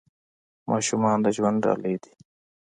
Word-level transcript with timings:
ماشومان 0.69 1.17
د 1.25 1.27
ژوند 1.35 1.57
ډالۍ 1.63 1.95
دي. 2.03 2.13